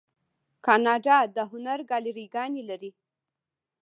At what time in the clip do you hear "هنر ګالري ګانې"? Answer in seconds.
1.51-2.63